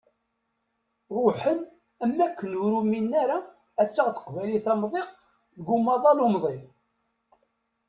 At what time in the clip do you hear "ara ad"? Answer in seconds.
3.23-3.89